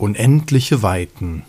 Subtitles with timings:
[0.00, 1.44] unendliche Weiten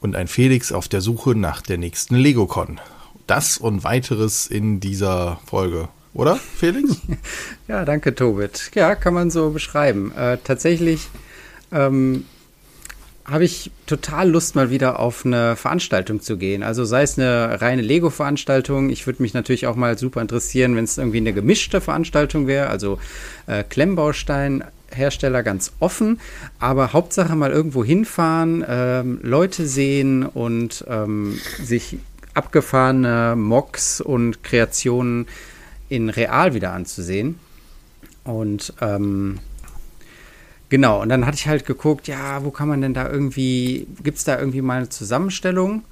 [0.00, 2.80] und ein Felix auf der Suche nach der nächsten Legocon.
[3.26, 6.96] Das und weiteres in dieser Folge, oder Felix?
[7.68, 8.70] ja, danke Tobit.
[8.74, 10.12] Ja, kann man so beschreiben.
[10.16, 11.08] Äh, tatsächlich
[11.70, 12.24] ähm,
[13.26, 16.62] habe ich total Lust, mal wieder auf eine Veranstaltung zu gehen.
[16.62, 18.88] Also sei es eine reine Lego-Veranstaltung.
[18.88, 22.68] Ich würde mich natürlich auch mal super interessieren, wenn es irgendwie eine gemischte Veranstaltung wäre.
[22.68, 22.98] Also
[23.46, 24.64] äh, Klemmbaustein,
[24.96, 26.20] Hersteller ganz offen,
[26.58, 31.98] aber Hauptsache mal irgendwo hinfahren, ähm, Leute sehen und ähm, sich
[32.34, 35.26] abgefahrene Mocks und Kreationen
[35.88, 37.38] in real wieder anzusehen.
[38.24, 39.38] Und ähm,
[40.68, 44.18] Genau, und dann hatte ich halt geguckt, ja, wo kann man denn da irgendwie, gibt
[44.18, 45.84] es da irgendwie mal eine Zusammenstellung?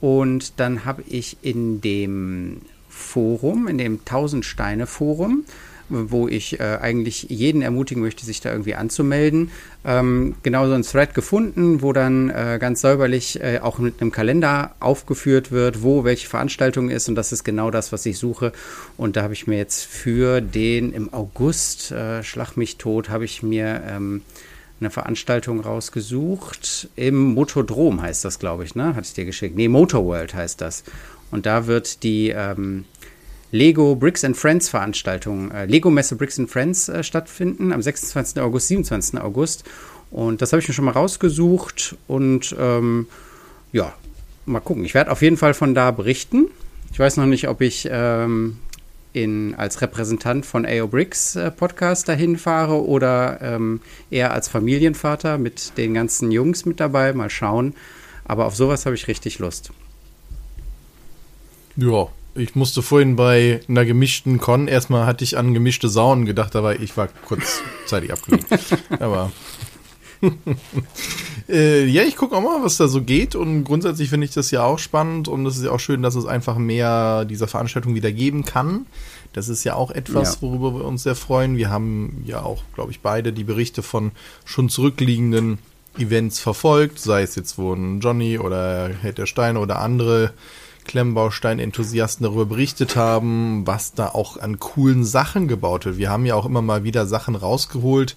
[0.00, 5.44] Und dann habe ich in dem Forum, in dem Tausend Steine Forum,
[5.88, 9.50] wo ich äh, eigentlich jeden ermutigen möchte, sich da irgendwie anzumelden.
[9.84, 14.12] Ähm, genau so ein Thread gefunden, wo dann äh, ganz säuberlich äh, auch mit einem
[14.12, 18.52] Kalender aufgeführt wird, wo welche Veranstaltung ist und das ist genau das, was ich suche.
[18.96, 23.24] Und da habe ich mir jetzt für den im August, äh, Schlag mich tot, habe
[23.24, 24.22] ich mir ähm,
[24.80, 26.88] eine Veranstaltung rausgesucht.
[26.96, 28.94] Im Motodrom heißt das, glaube ich, ne?
[28.94, 29.56] Hatte ich dir geschickt.
[29.56, 30.84] Nee, Motorworld heißt das.
[31.30, 32.84] Und da wird die ähm,
[33.50, 38.42] Lego Bricks and Friends Veranstaltung, äh, Lego Messe Bricks and Friends äh, stattfinden am 26.
[38.42, 39.20] August, 27.
[39.20, 39.64] August.
[40.10, 43.06] Und das habe ich mir schon mal rausgesucht und ähm,
[43.72, 43.92] ja,
[44.46, 44.84] mal gucken.
[44.84, 46.48] Ich werde auf jeden Fall von da berichten.
[46.92, 48.58] Ich weiß noch nicht, ob ich ähm,
[49.12, 55.38] in, als Repräsentant von AO Bricks äh, Podcast dahin fahre oder ähm, eher als Familienvater
[55.38, 57.12] mit den ganzen Jungs mit dabei.
[57.12, 57.74] Mal schauen.
[58.24, 59.70] Aber auf sowas habe ich richtig Lust.
[61.76, 62.08] Ja,
[62.38, 66.80] ich musste vorhin bei einer gemischten Con, erstmal hatte ich an gemischte Saunen gedacht, aber
[66.80, 68.46] ich war kurzzeitig abgelenkt.
[69.00, 69.30] aber
[71.48, 74.50] äh, ja, ich gucke auch mal, was da so geht und grundsätzlich finde ich das
[74.50, 77.94] ja auch spannend und es ist ja auch schön, dass es einfach mehr dieser Veranstaltung
[77.94, 78.86] wieder geben kann.
[79.32, 80.42] Das ist ja auch etwas, ja.
[80.42, 81.56] worüber wir uns sehr freuen.
[81.56, 84.12] Wir haben ja auch, glaube ich, beide die Berichte von
[84.44, 85.58] schon zurückliegenden
[85.98, 90.32] Events verfolgt, sei es jetzt, wo ein Johnny oder Held der Steine oder andere
[90.88, 95.98] Klemmbaustein-Enthusiasten darüber berichtet haben, was da auch an coolen Sachen gebaut wird.
[95.98, 98.16] Wir haben ja auch immer mal wieder Sachen rausgeholt,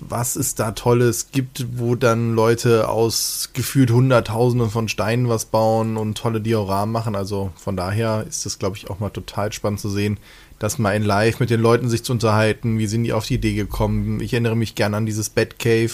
[0.00, 5.96] was es da Tolles gibt, wo dann Leute aus gefühlt Hunderttausenden von Steinen was bauen
[5.96, 7.14] und tolle Dioramen machen.
[7.14, 10.18] Also von daher ist das, glaube ich, auch mal total spannend zu sehen,
[10.58, 12.78] das mal in live mit den Leuten sich zu unterhalten.
[12.78, 14.20] Wie sind die auf die Idee gekommen?
[14.20, 15.92] Ich erinnere mich gerne an dieses Batcave,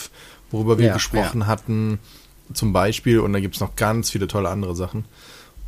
[0.50, 1.46] worüber wir ja, gesprochen ja.
[1.46, 1.98] hatten,
[2.52, 3.20] zum Beispiel.
[3.20, 5.04] Und da gibt es noch ganz viele tolle andere Sachen.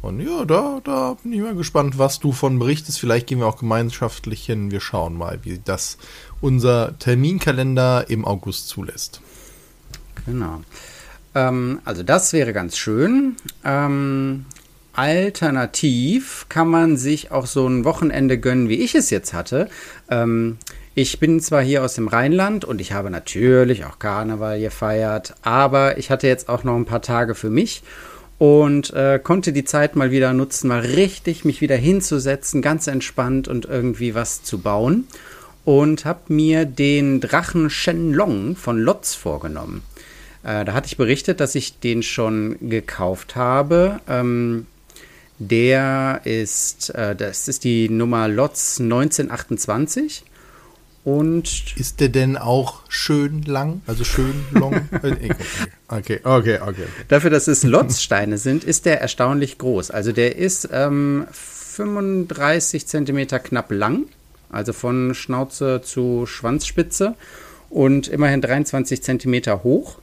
[0.04, 3.00] Und ja, da, da bin ich mal gespannt, was du von berichtest.
[3.00, 4.70] Vielleicht gehen wir auch gemeinschaftlich hin.
[4.70, 5.96] Wir schauen mal, wie das
[6.42, 9.22] unser Terminkalender im August zulässt.
[10.26, 10.60] Genau.
[11.34, 13.36] Ähm, also das wäre ganz schön.
[13.64, 14.44] Ähm,
[14.92, 19.70] alternativ kann man sich auch so ein Wochenende gönnen, wie ich es jetzt hatte.
[20.10, 20.58] Ähm,
[20.94, 25.96] ich bin zwar hier aus dem Rheinland und ich habe natürlich auch Karneval gefeiert, aber
[25.96, 27.82] ich hatte jetzt auch noch ein paar Tage für mich
[28.38, 33.48] und äh, konnte die Zeit mal wieder nutzen, mal richtig mich wieder hinzusetzen, ganz entspannt
[33.48, 35.06] und irgendwie was zu bauen.
[35.64, 39.82] Und habe mir den Drachen Shenlong von Lotz vorgenommen.
[40.42, 44.00] Äh, da hatte ich berichtet, dass ich den schon gekauft habe.
[44.06, 44.66] Ähm,
[45.38, 50.24] der ist, äh, das ist die Nummer Lotz 1928.
[51.04, 53.82] Und ist der denn auch schön lang?
[53.86, 54.88] Also schön long?
[55.88, 59.90] okay, okay, okay, Dafür, dass es Lotzsteine sind, ist der erstaunlich groß.
[59.90, 64.06] Also der ist ähm, 35 Zentimeter knapp lang,
[64.50, 67.14] also von Schnauze zu Schwanzspitze
[67.68, 69.98] und immerhin 23 Zentimeter hoch.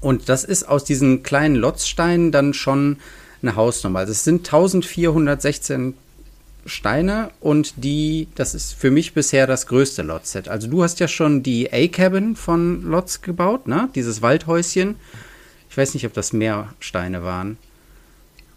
[0.00, 2.98] Und das ist aus diesen kleinen Lotzsteinen dann schon
[3.42, 4.00] eine Hausnummer.
[4.00, 5.94] Also es sind 1416
[6.66, 10.48] Steine und die, das ist für mich bisher das größte Lot-Set.
[10.48, 13.88] Also du hast ja schon die A-Cabin von Lots gebaut, ne?
[13.94, 14.96] Dieses Waldhäuschen.
[15.68, 17.58] Ich weiß nicht, ob das mehr Steine waren.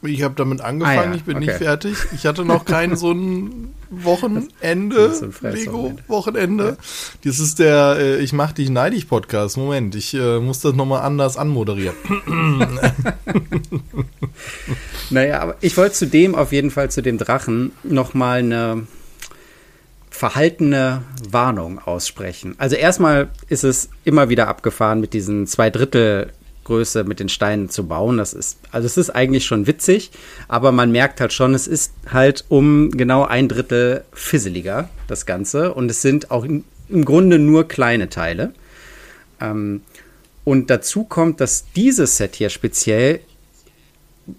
[0.04, 1.16] Ich habe damit angefangen, ah, ja.
[1.16, 1.46] ich bin okay.
[1.48, 1.96] nicht fertig.
[2.14, 6.66] Ich hatte noch kein so ein Wochenende, so Lego-Wochenende.
[6.66, 6.78] Ja.
[7.24, 9.58] Das ist der äh, Ich mach dich neidig Podcast.
[9.58, 11.96] Moment, ich äh, muss das nochmal anders anmoderieren.
[15.10, 18.86] naja, aber ich wollte zu dem auf jeden Fall, zu dem Drachen, nochmal eine
[20.12, 22.56] verhaltene Warnung aussprechen.
[22.58, 26.34] Also erstmal ist es immer wieder abgefahren mit diesen zwei Drittel
[26.68, 28.18] Größe mit den Steinen zu bauen.
[28.18, 30.12] Das ist, also es ist eigentlich schon witzig,
[30.48, 35.74] aber man merkt halt schon, es ist halt um genau ein Drittel fisseliger, das Ganze.
[35.74, 38.54] Und es sind auch im, im Grunde nur kleine Teile.
[39.42, 39.82] Ähm,
[40.48, 43.20] Und dazu kommt, dass dieses Set hier speziell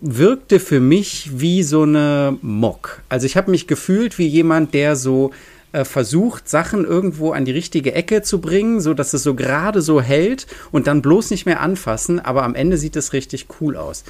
[0.01, 3.03] wirkte für mich wie so eine Mock.
[3.11, 5.33] Also ich habe mich gefühlt wie jemand, der so
[5.73, 9.82] äh, versucht, Sachen irgendwo an die richtige Ecke zu bringen, so dass es so gerade
[9.82, 13.76] so hält und dann bloß nicht mehr anfassen, aber am Ende sieht es richtig cool
[13.76, 14.05] aus.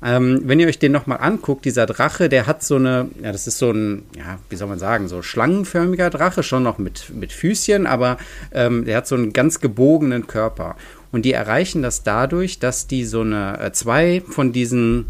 [0.00, 3.48] Ähm, wenn ihr euch den nochmal anguckt, dieser Drache, der hat so eine, ja, das
[3.48, 7.32] ist so ein, ja, wie soll man sagen, so schlangenförmiger Drache, schon noch mit, mit
[7.32, 8.18] Füßchen, aber
[8.52, 10.76] ähm, der hat so einen ganz gebogenen Körper.
[11.10, 15.06] Und die erreichen das dadurch, dass die so eine, äh, zwei von diesen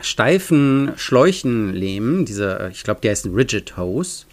[0.00, 4.26] steifen Schläuchenlehmen, diese, äh, ich glaube, die heißen Rigid Hose,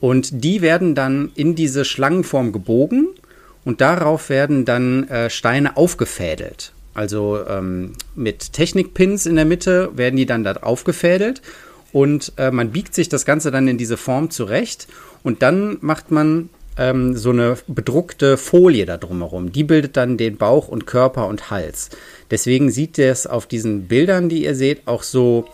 [0.00, 3.08] und die werden dann in diese Schlangenform gebogen
[3.64, 6.72] und darauf werden dann äh, Steine aufgefädelt.
[6.94, 11.42] Also ähm, mit Technikpins in der Mitte werden die dann da aufgefädelt
[11.92, 14.86] und äh, man biegt sich das Ganze dann in diese Form zurecht
[15.22, 16.48] und dann macht man
[16.78, 19.52] ähm, so eine bedruckte Folie da drumherum.
[19.52, 21.90] Die bildet dann den Bauch und Körper und Hals.
[22.30, 25.46] Deswegen sieht es auf diesen Bildern, die ihr seht, auch so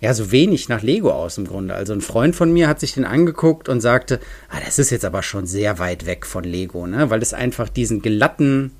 [0.00, 1.74] ja, so wenig nach Lego aus im Grunde.
[1.74, 4.20] Also ein Freund von mir hat sich den angeguckt und sagte,
[4.50, 7.08] ah, das ist jetzt aber schon sehr weit weg von Lego, ne?
[7.08, 8.72] Weil es einfach diesen glatten,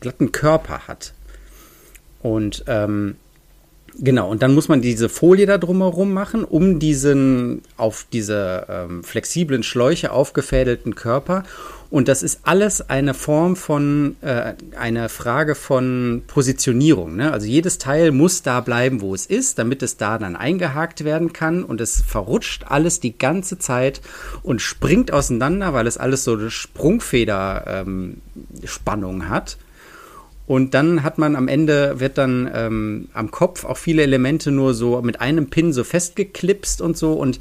[0.00, 1.12] glatten Körper hat.
[2.22, 3.16] Und ähm,
[3.98, 9.02] genau, und dann muss man diese Folie da drumherum machen, um diesen auf diese ähm,
[9.02, 11.42] flexiblen Schläuche aufgefädelten Körper.
[11.94, 17.14] Und das ist alles eine Form von, äh, eine Frage von Positionierung.
[17.14, 17.32] Ne?
[17.32, 21.32] Also jedes Teil muss da bleiben, wo es ist, damit es da dann eingehakt werden
[21.32, 21.62] kann.
[21.62, 24.00] Und es verrutscht alles die ganze Zeit
[24.42, 29.56] und springt auseinander, weil es alles so eine Sprungfeder-Spannung ähm, hat.
[30.48, 34.74] Und dann hat man am Ende, wird dann ähm, am Kopf auch viele Elemente nur
[34.74, 37.12] so mit einem Pin so festgeklipst und so.
[37.12, 37.38] Und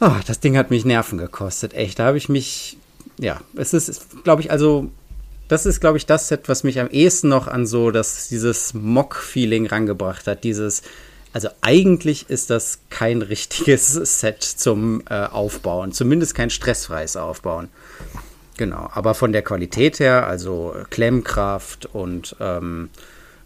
[0.00, 1.74] oh, das Ding hat mich Nerven gekostet.
[1.74, 2.78] Echt, da habe ich mich
[3.22, 4.90] ja, es ist, glaube ich, also
[5.48, 8.74] das ist, glaube ich, das Set, was mich am ehesten noch an so das, dieses
[8.74, 10.44] Mock-Feeling rangebracht hat.
[10.44, 10.82] Dieses,
[11.32, 17.68] also eigentlich ist das kein richtiges Set zum äh, Aufbauen, zumindest kein stressfreies Aufbauen.
[18.56, 22.90] Genau, aber von der Qualität her, also Klemmkraft und ähm,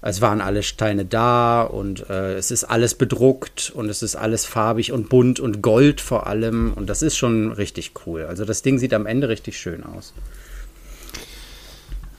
[0.02, 4.44] es waren alle Steine da und äh, es ist alles bedruckt und es ist alles
[4.44, 8.25] farbig und bunt und Gold vor allem und das ist schon richtig cool.
[8.25, 10.12] Also das Ding sieht am Ende richtig schön aus.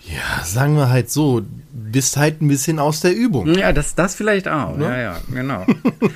[0.10, 3.54] Ja, sagen wir halt so, bist halt ein bisschen aus der Übung.
[3.56, 4.78] Ja, das, das vielleicht auch.
[4.78, 4.86] Ne?
[4.86, 5.66] Ja, ja, genau.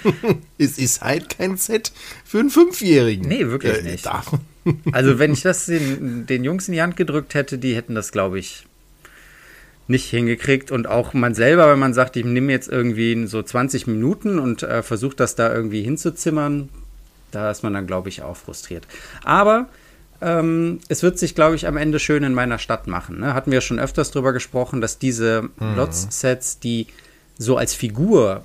[0.58, 1.92] es ist halt kein Set
[2.24, 3.28] für einen Fünfjährigen.
[3.28, 4.08] Nee, wirklich äh, nicht.
[4.94, 8.14] also, wenn ich das den, den Jungs in die Hand gedrückt hätte, die hätten das,
[8.14, 8.66] glaube ich,
[9.92, 10.72] nicht hingekriegt.
[10.72, 14.64] Und auch man selber, wenn man sagt, ich nehme jetzt irgendwie so 20 Minuten und
[14.64, 16.70] äh, versuche das da irgendwie hinzuzimmern,
[17.30, 18.88] da ist man dann, glaube ich, auch frustriert.
[19.24, 19.68] Aber
[20.22, 23.20] ähm, es wird sich, glaube ich, am Ende schön in meiner Stadt machen.
[23.20, 23.34] Ne?
[23.34, 25.76] Hatten wir schon öfters drüber gesprochen, dass diese mhm.
[25.76, 26.88] Lots-Sets, die
[27.38, 28.44] so als Figur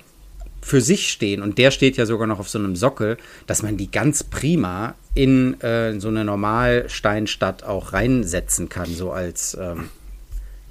[0.61, 3.77] für sich stehen und der steht ja sogar noch auf so einem Sockel, dass man
[3.77, 9.89] die ganz prima in, äh, in so eine Normalsteinstadt auch reinsetzen kann, so als ähm,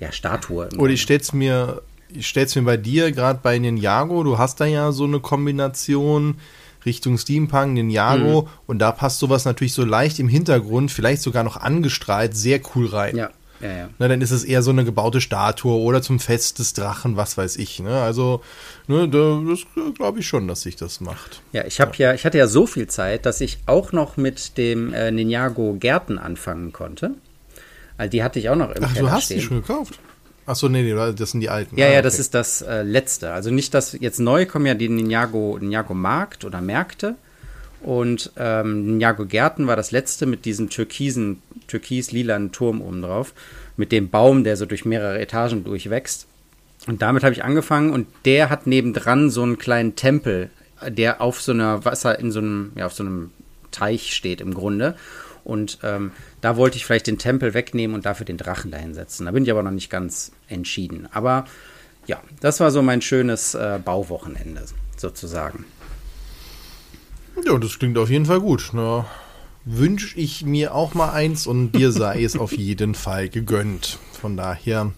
[0.00, 0.68] ja, Statue.
[0.76, 4.66] Oder ich stell's mir, ich stell's mir bei dir, gerade bei Ninjago, du hast da
[4.66, 6.36] ja so eine Kombination
[6.84, 8.48] Richtung Steampunk, Ninjago mhm.
[8.66, 12.86] und da passt sowas natürlich so leicht im Hintergrund, vielleicht sogar noch angestrahlt, sehr cool
[12.86, 13.16] rein.
[13.16, 13.30] Ja.
[13.60, 13.88] Ja, ja.
[13.98, 17.38] Na, dann ist es eher so eine gebaute Statue oder zum Fest des Drachen, was
[17.38, 17.80] weiß ich.
[17.80, 18.02] Ne?
[18.02, 18.42] Also,
[18.86, 19.60] ne, das
[19.94, 21.40] glaube ich schon, dass sich das macht.
[21.52, 22.08] Ja, ich habe ja.
[22.08, 22.14] ja.
[22.14, 26.18] ich hatte ja so viel Zeit, dass ich auch noch mit dem äh, Ninjago Gärten
[26.18, 27.12] anfangen konnte.
[27.98, 29.38] Also die hatte ich auch noch im Ach, Keller du hast stehen.
[29.38, 29.98] die schon gekauft?
[30.46, 31.76] Ach so, nee, nee, das sind die alten.
[31.76, 32.02] Ja, ah, ja, okay.
[32.02, 33.32] das ist das äh, letzte.
[33.32, 37.16] Also nicht das, jetzt neu kommen ja die Ninjago, Ninjago Markt oder Märkte.
[37.82, 43.34] Und ähm, Ninjago Gärten war das letzte mit diesem türkisen, türkis-lilanen Turm oben drauf.
[43.76, 46.26] Mit dem Baum, der so durch mehrere Etagen durchwächst.
[46.86, 50.50] Und damit habe ich angefangen und der hat nebendran so einen kleinen Tempel,
[50.86, 53.30] der auf so einer Wasser, in so einem, ja, auf so einem
[53.72, 54.94] Teich steht im Grunde.
[55.46, 56.10] Und ähm,
[56.40, 59.26] da wollte ich vielleicht den Tempel wegnehmen und dafür den Drachen dahinsetzen.
[59.26, 61.08] Da bin ich aber noch nicht ganz entschieden.
[61.12, 61.44] Aber
[62.06, 64.64] ja, das war so mein schönes äh, Bauwochenende
[64.96, 65.64] sozusagen.
[67.44, 68.70] Ja, das klingt auf jeden Fall gut.
[68.72, 69.04] Ne?
[69.64, 73.98] Wünsche ich mir auch mal eins und dir sei es auf jeden Fall gegönnt.
[74.20, 74.92] Von daher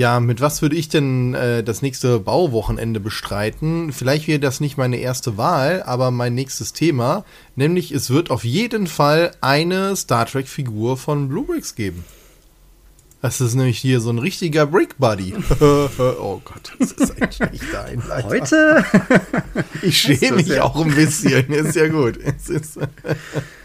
[0.00, 3.92] ja, mit was würde ich denn äh, das nächste Bauwochenende bestreiten?
[3.92, 8.42] Vielleicht wäre das nicht meine erste Wahl, aber mein nächstes Thema, nämlich es wird auf
[8.42, 12.02] jeden Fall eine Star Trek-Figur von Blue Bricks geben.
[13.20, 15.34] Das ist nämlich hier so ein richtiger Brick Buddy.
[15.60, 18.26] oh Gott, das ist ein schlechter Einleiter.
[18.26, 18.84] Heute?
[19.82, 21.52] ich schäme mich auch ein bisschen.
[21.52, 22.18] Ist ja gut.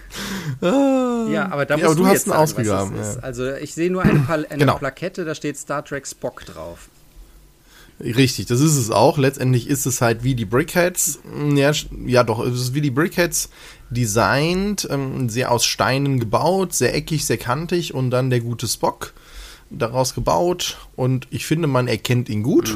[0.61, 2.93] ja, aber da musst ja, aber du, du hast jetzt einen sagen, ausgegraben.
[2.97, 3.11] was es Ja.
[3.19, 3.23] ist.
[3.23, 4.77] Also ich sehe nur eine, Pal eine Genau.
[4.77, 6.89] Plakette, da steht Star Trek Spock drauf.
[7.99, 9.17] Richtig, das ist es auch.
[9.17, 11.19] Letztendlich ist es halt wie die Brickheads.
[11.55, 13.49] Ja, sch- ja doch, es ist wie die Brickheads
[13.89, 19.13] designt, ähm, sehr aus Steinen gebaut, sehr eckig, sehr kantig und dann der gute Spock
[19.69, 20.77] daraus gebaut.
[20.97, 22.75] Und ich finde, man erkennt ihn gut.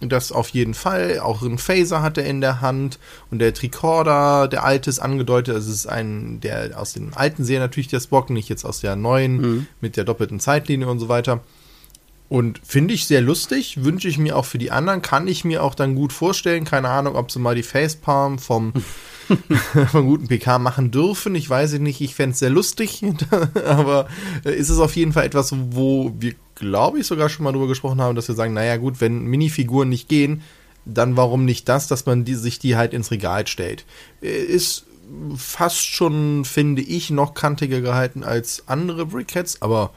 [0.00, 1.18] Das auf jeden Fall.
[1.20, 2.98] Auch einen Phaser hat er in der Hand
[3.30, 5.56] und der Tricorder, der alte ist angedeutet.
[5.56, 8.80] Also es ist ein, der aus den alten Serien natürlich der Spock, nicht jetzt aus
[8.80, 11.40] der neuen mit der doppelten Zeitlinie und so weiter.
[12.28, 15.62] Und finde ich sehr lustig, wünsche ich mir auch für die anderen, kann ich mir
[15.62, 16.64] auch dann gut vorstellen.
[16.64, 18.74] Keine Ahnung, ob sie mal die Facepalm vom,
[19.90, 21.34] vom guten PK machen dürfen.
[21.34, 23.02] Ich weiß es nicht, ich fände es sehr lustig.
[23.64, 24.08] Aber
[24.44, 27.68] äh, ist es auf jeden Fall etwas, wo wir, glaube ich, sogar schon mal drüber
[27.68, 30.42] gesprochen haben, dass wir sagen, naja gut, wenn Minifiguren nicht gehen,
[30.84, 33.84] dann warum nicht das, dass man die, sich die halt ins Regal stellt.
[34.22, 34.86] Äh, Ist
[35.36, 39.90] fast schon, finde ich, noch kantiger gehalten als andere Brickheads, aber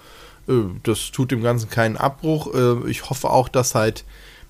[0.47, 0.53] äh,
[0.83, 2.53] das tut dem Ganzen keinen Abbruch.
[2.53, 4.03] Äh, ich hoffe auch, dass halt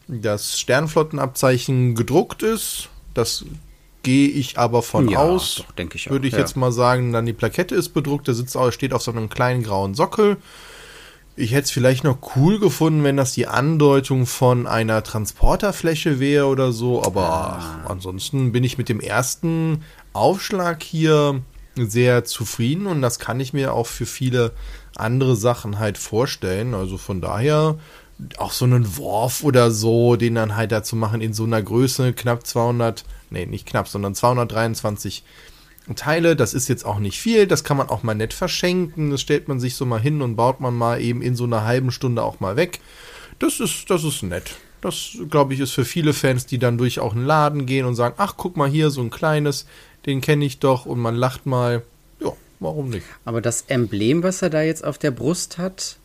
[0.08, 2.90] das Sternflottenabzeichen gedruckt ist.
[3.14, 3.46] Das
[4.04, 5.56] gehe ich aber von Ja, aus.
[5.56, 6.40] doch, denke ich auch, Würde ich ja.
[6.40, 9.30] jetzt mal sagen, dann die Plakette ist bedruckt, der sitzt auch, steht auf so einem
[9.30, 10.38] kleinen grauen Sockel.
[11.36, 16.46] Ich hätte es vielleicht noch cool gefunden, wenn das die Andeutung von einer Transporterfläche wäre
[16.48, 17.60] oder so, aber Ah.
[17.86, 19.84] ach, ansonsten bin ich mit dem ersten
[20.14, 21.42] Aufschlag hier
[21.76, 24.52] sehr zufrieden und das kann ich mir auch für viele
[24.98, 26.74] andere Sachen halt vorstellen.
[26.74, 27.78] Also von daher
[28.38, 32.12] auch so einen Worf oder so, den dann halt dazu machen in so einer Größe,
[32.14, 35.24] knapp 200, nee, nicht knapp, sondern 223
[35.96, 39.22] Teile, das ist jetzt auch nicht viel, das kann man auch mal nett verschenken, das
[39.22, 41.92] stellt man sich so mal hin und baut man mal eben in so einer halben
[41.92, 42.80] Stunde auch mal weg.
[43.40, 44.56] Das ist, das ist nett.
[44.82, 47.96] Das, glaube ich, ist für viele Fans, die dann durch auch einen Laden gehen und
[47.96, 49.66] sagen, ach, guck mal hier, so ein kleines,
[50.06, 51.84] den kenne ich doch und man lacht mal.
[52.20, 53.06] Ja, warum nicht?
[53.24, 55.98] Aber das Emblem, was er da jetzt auf der Brust hat,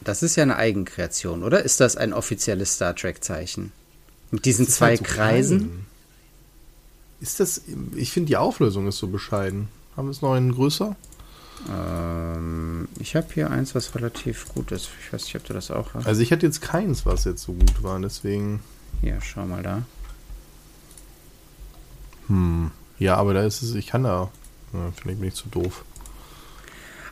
[0.00, 1.62] das ist ja eine Eigenkreation, oder?
[1.62, 3.72] Ist das ein offizielles Star Trek-Zeichen?
[4.30, 5.58] Mit diesen ist zwei halt so Kreisen?
[5.58, 5.86] klein.
[7.22, 7.62] Ist das,
[7.94, 9.68] ich finde die Auflösung ist so bescheiden.
[9.96, 10.96] Haben wir es noch einen größer?
[11.72, 14.88] Ähm, ich habe hier eins, was relativ gut ist.
[15.06, 16.06] Ich weiß nicht, ob du das auch hast.
[16.06, 18.60] Also ich hätte jetzt keins, was jetzt so gut war, deswegen.
[19.00, 19.82] Hier, schau mal da.
[22.28, 22.70] Hm.
[22.98, 24.30] Ja, aber da ist es, ich kann da.
[24.72, 25.84] Ja, Finde ich bin ich zu doof.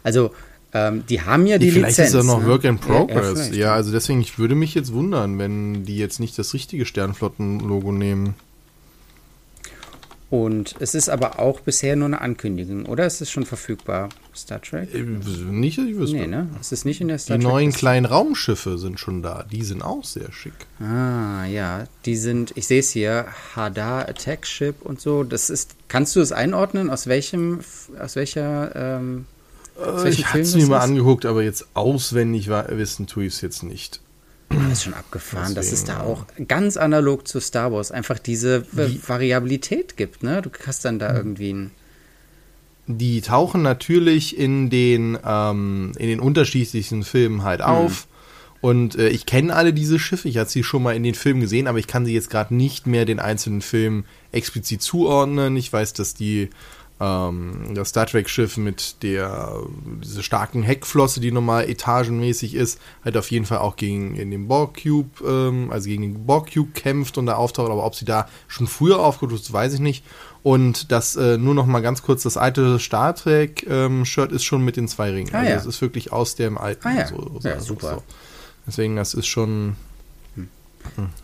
[0.02, 0.32] Also,
[0.72, 2.08] ähm, die haben ja die Vielleicht Lizenz.
[2.10, 2.46] ist er noch ne?
[2.46, 3.32] Work in Ja, ja, Progress.
[3.32, 6.86] vielleicht, Ja, also deswegen, ich würde mich jetzt wundern, wenn die jetzt nicht das richtige
[6.86, 8.34] Sternflotten-Logo nehmen.
[10.30, 13.04] Und es ist aber auch bisher nur eine Ankündigung, oder?
[13.04, 14.94] Ist es schon verfügbar, Star Trek?
[14.94, 16.16] Äh, Nicht, ich wüsste.
[16.18, 16.48] Nee, ne?
[16.60, 17.52] Es ist nicht in der Star Die Trek.
[17.52, 17.80] neuen Liste.
[17.80, 19.44] kleinen Raumschiffe sind schon da.
[19.50, 20.52] Die sind auch sehr schick.
[20.78, 21.88] Ah, ja.
[22.06, 25.24] Die sind, ich sehe es hier, Hadar Attack Ship und so.
[25.24, 27.58] Das ist, kannst du es einordnen, aus welchem,
[27.98, 29.24] aus welcher, ähm,
[29.76, 30.84] aus Äh, welchem ich hatte es mir mal ist?
[30.84, 34.00] angeguckt, aber jetzt auswendig wa- wissen tue ich es jetzt nicht.
[34.50, 38.18] Das ist schon abgefahren, dass es Deswegen, da auch ganz analog zu Star Wars einfach
[38.18, 40.42] diese Wie- Variabilität gibt, ne?
[40.42, 40.98] Du hast dann Hm.
[40.98, 41.70] da irgendwie ein.
[42.88, 48.08] Die tauchen natürlich in den, ähm, in den unterschiedlichsten Filmen halt auf.
[48.60, 51.40] Und äh, ich kenne alle diese Schiffe, ich hatte sie schon mal in den Filmen
[51.40, 55.56] gesehen, aber ich kann sie jetzt gerade nicht mehr den einzelnen Filmen explizit zuordnen.
[55.56, 56.50] Ich weiß, dass die
[57.00, 59.54] ähm, das Star Trek Schiff mit der
[60.02, 64.48] diese starken Heckflosse, die normal etagenmäßig ist, halt auf jeden Fall auch gegen in den
[64.48, 68.04] Borg Cube, ähm, also gegen den Borg Cube kämpft und da auftaucht, aber ob sie
[68.04, 70.04] da schon früher aufgetaucht ist, weiß ich nicht.
[70.42, 74.44] Und das äh, nur noch mal ganz kurz, das alte Star Trek ähm, Shirt ist
[74.44, 75.34] schon mit den zwei Ringen.
[75.34, 75.56] Ah, also ja.
[75.56, 76.86] es ist wirklich aus dem alten.
[76.86, 77.06] Ah, ja.
[77.06, 78.02] so, Ja, super.
[78.66, 79.76] Deswegen, das ist schon,
[80.34, 80.48] hm,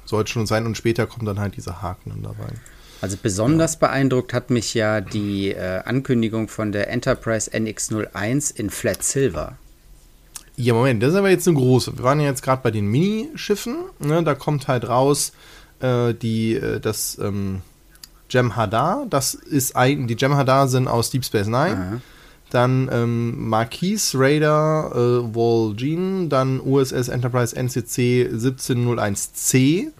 [0.04, 2.60] sollte schon sein und später kommt dann halt dieser Haken dann da rein.
[3.06, 9.04] Also besonders beeindruckt hat mich ja die äh, Ankündigung von der Enterprise NX01 in Flat
[9.04, 9.56] Silver.
[10.56, 11.96] Ja, Moment, das ist aber jetzt eine große.
[11.98, 13.76] Wir waren ja jetzt gerade bei den Minischiffen.
[14.00, 15.30] Ne, da kommt halt raus
[15.78, 17.62] äh, die, äh, das ähm,
[18.26, 19.06] Gem Hadar.
[19.08, 21.76] Das ist ein, die Gem Hadar sind aus Deep Space Nine.
[21.76, 22.00] Aha.
[22.50, 29.92] Dann ähm, Marquis Raider äh, Vol'jin, dann USS Enterprise NCC 1701C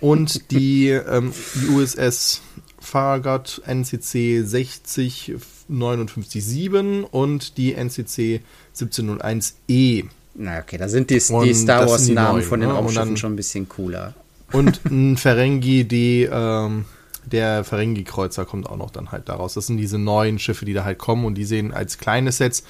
[0.00, 2.40] und die, ähm, die USS
[2.80, 8.40] Farragut NCC 60597 und die NCC
[8.76, 10.04] 1701E.
[10.34, 12.68] Na okay, da sind die, die Star das Wars sind die Namen neuen, von den
[12.68, 12.74] ne?
[12.74, 14.14] Raumschiffen schon ein bisschen cooler.
[14.52, 16.84] Und ein Ferengi D, ähm,
[17.24, 19.54] der Ferengi-Kreuzer kommt auch noch dann halt daraus.
[19.54, 22.64] Das sind diese neuen Schiffe, die da halt kommen und die sehen als kleine Sets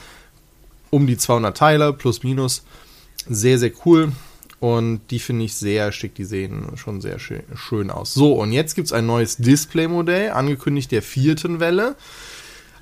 [0.90, 2.62] um die 200 Teile plus minus
[3.28, 4.12] sehr, sehr cool.
[4.64, 8.14] Und die finde ich sehr schick, die sehen schon sehr schön, schön aus.
[8.14, 11.96] So, und jetzt gibt es ein neues Display-Modell, angekündigt der vierten Welle.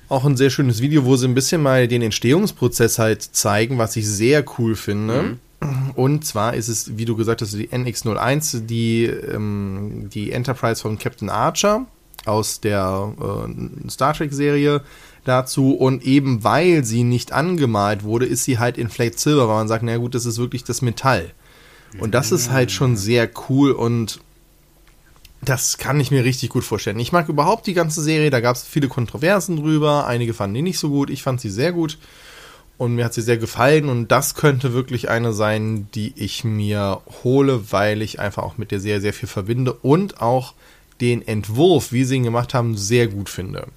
[0.07, 3.97] auch ein sehr schönes Video, wo sie ein bisschen mal den Entstehungsprozess halt zeigen, was
[3.97, 5.37] ich sehr cool finde.
[5.59, 5.89] Mhm.
[5.95, 10.97] Und zwar ist es, wie du gesagt hast, die NX01, die, ähm, die Enterprise von
[10.97, 11.85] Captain Archer
[12.23, 14.83] aus der äh, Star Trek-Serie
[15.25, 15.73] dazu.
[15.73, 19.67] Und eben weil sie nicht angemalt wurde, ist sie halt in Flake Silver, weil man
[19.67, 21.33] sagt, na gut, das ist wirklich das Metall.
[21.99, 24.19] Und das ist halt schon sehr cool und
[25.41, 26.99] das kann ich mir richtig gut vorstellen.
[26.99, 30.07] Ich mag überhaupt die ganze Serie, da gab es viele Kontroversen drüber.
[30.07, 31.97] Einige fanden die nicht so gut, ich fand sie sehr gut.
[32.77, 37.01] Und mir hat sie sehr gefallen und das könnte wirklich eine sein, die ich mir
[37.23, 40.53] hole, weil ich einfach auch mit der Serie sehr viel verbinde und auch
[40.99, 43.67] den Entwurf, wie sie ihn gemacht haben, sehr gut finde.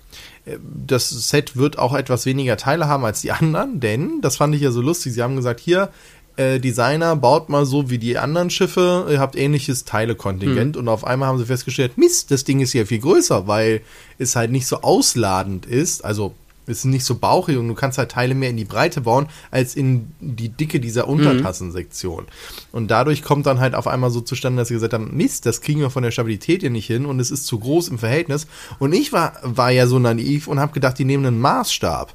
[0.63, 4.63] Das Set wird auch etwas weniger Teile haben als die anderen, denn, das fand ich
[4.63, 5.91] ja so lustig, sie haben gesagt, hier,
[6.37, 10.83] äh, Designer, baut mal so wie die anderen Schiffe, ihr habt ähnliches Teilekontingent hm.
[10.83, 13.81] und auf einmal haben sie festgestellt, Mist, das Ding ist ja viel größer, weil
[14.19, 16.35] es halt nicht so ausladend ist, also
[16.67, 19.29] es ist nicht so bauchig und du kannst halt Teile mehr in die Breite bauen,
[19.51, 22.25] als in die Dicke dieser Untertassensektion.
[22.25, 22.29] Mhm.
[22.73, 25.61] Und dadurch kommt dann halt auf einmal so zustande, dass sie gesagt haben, Mist, das
[25.61, 28.49] kriegen wir von der Stabilität hier nicht hin und es ist zu groß im Verhältnis.
[28.81, 32.13] Und ich war, war ja so naiv und habe gedacht, die nehmen einen Maßstab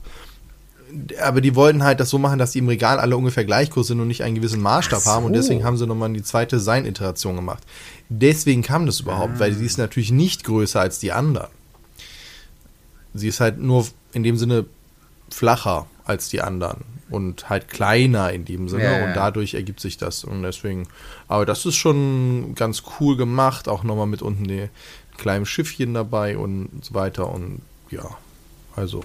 [1.21, 3.87] aber die wollten halt das so machen, dass die im Regal alle ungefähr gleich groß
[3.87, 5.09] sind und nicht einen gewissen Maßstab so.
[5.09, 7.63] haben und deswegen haben sie nochmal die zweite Sein-Iteration gemacht.
[8.09, 9.39] Deswegen kam das überhaupt, ah.
[9.39, 11.49] weil sie ist natürlich nicht größer als die anderen.
[13.13, 14.65] Sie ist halt nur in dem Sinne
[15.29, 19.97] flacher als die anderen und halt kleiner in dem Sinne ja, und dadurch ergibt sich
[19.97, 20.87] das und deswegen,
[21.27, 24.69] aber das ist schon ganz cool gemacht, auch nochmal mit unten die
[25.17, 28.09] kleinen Schiffchen dabei und so weiter und ja,
[28.75, 29.03] also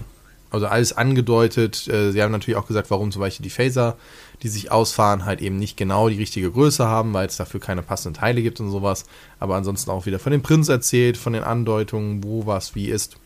[0.49, 1.87] also alles angedeutet.
[1.87, 3.97] Äh, sie haben natürlich auch gesagt, warum zum Beispiel die Phaser,
[4.43, 7.81] die sich ausfahren, halt eben nicht genau die richtige Größe haben, weil es dafür keine
[7.81, 9.05] passenden Teile gibt und sowas.
[9.39, 13.17] Aber ansonsten auch wieder von dem Prinz erzählt, von den Andeutungen, wo was wie ist.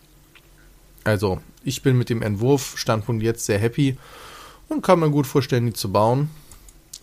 [1.04, 3.98] Also, ich bin mit dem Entwurfstandpunkt jetzt sehr happy
[4.70, 6.30] und kann mir gut vorstellen, die zu bauen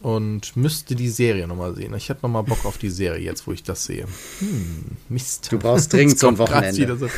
[0.00, 1.92] und müsste die Serie nochmal sehen.
[1.94, 4.06] Ich hätte nochmal Bock auf die Serie jetzt, wo ich das sehe.
[4.38, 5.50] Hm, Mist.
[5.50, 6.96] Du brauchst dringend so ein Wochenende.
[6.96, 7.08] So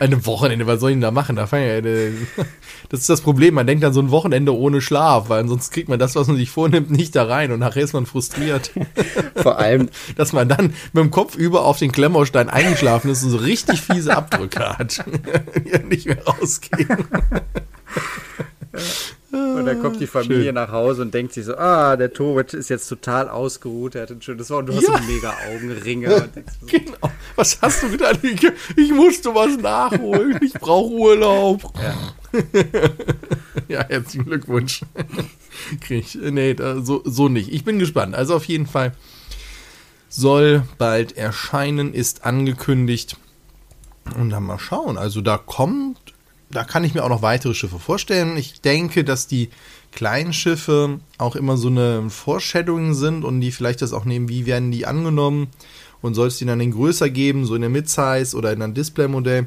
[0.00, 1.36] eine Wochenende, was soll ich denn da machen?
[1.36, 1.80] Da ja,
[2.88, 5.88] das ist das Problem, man denkt an so ein Wochenende ohne Schlaf, weil sonst kriegt
[5.88, 8.72] man das, was man sich vornimmt, nicht da rein und nachher ist man frustriert.
[9.36, 9.88] Vor allem.
[10.16, 13.80] Dass man dann mit dem Kopf über auf den Klemmerstein eingeschlafen ist und so richtig
[13.80, 15.04] fiese Abdrücke hat,
[15.56, 17.04] die nicht mehr rausgehen.
[19.34, 20.54] Und dann kommt die Familie Schön.
[20.54, 24.10] nach Hause und denkt sich so, ah, der Tobit ist jetzt total ausgeruht, er hat
[24.10, 24.98] ein schönes Wort und du hast ja.
[24.98, 26.28] so mega Augenringe.
[26.60, 27.10] So, genau.
[27.36, 28.18] Was hast du getan?
[28.22, 28.42] Ich,
[28.76, 30.38] ich musste was nachholen.
[30.42, 31.62] Ich brauche Urlaub.
[31.82, 32.40] Ja.
[33.68, 34.82] ja, herzlichen Glückwunsch.
[35.80, 37.52] Krieg ich, nee, da, so, so nicht.
[37.52, 38.14] Ich bin gespannt.
[38.14, 38.92] Also auf jeden Fall
[40.08, 43.16] soll bald erscheinen, ist angekündigt.
[44.16, 44.96] Und dann mal schauen.
[44.96, 46.13] Also da kommt
[46.54, 48.36] da kann ich mir auch noch weitere Schiffe vorstellen.
[48.36, 49.50] Ich denke, dass die
[49.92, 54.46] kleinen Schiffe auch immer so eine Foreshadowing sind und die vielleicht das auch nehmen, wie
[54.46, 55.48] werden die angenommen
[56.02, 58.74] und soll es die dann in größer geben, so in der Midsize oder in einem
[58.74, 59.46] Display-Modell.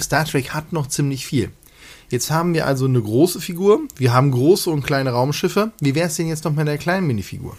[0.00, 1.50] Star Trek hat noch ziemlich viel.
[2.08, 5.70] Jetzt haben wir also eine große Figur, wir haben große und kleine Raumschiffe.
[5.80, 7.56] Wie wäre es denn jetzt noch mit der kleinen Minifigur?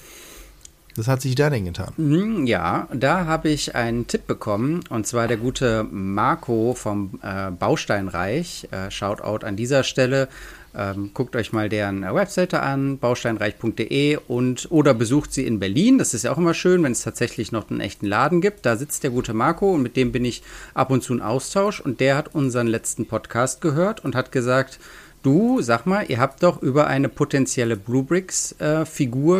[0.95, 1.93] Was hat sich da denn getan?
[1.97, 7.51] Mhm, ja, da habe ich einen Tipp bekommen und zwar der gute Marco vom äh,
[7.51, 8.67] Bausteinreich.
[8.71, 10.27] Äh, Shoutout an dieser Stelle.
[10.73, 15.97] Ähm, guckt euch mal deren Webseite an, bausteinreich.de und oder besucht sie in Berlin.
[15.97, 18.65] Das ist ja auch immer schön, wenn es tatsächlich noch einen echten Laden gibt.
[18.65, 21.82] Da sitzt der gute Marco und mit dem bin ich ab und zu in Austausch
[21.82, 24.80] und der hat unseren letzten Podcast gehört und hat gesagt,
[25.23, 28.86] du, sag mal, ihr habt doch über eine potenzielle Bluebricks äh,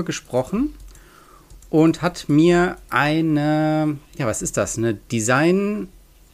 [0.04, 0.74] gesprochen
[1.72, 4.78] und hat mir eine, ja, was ist das?
[4.78, 5.88] Eine Design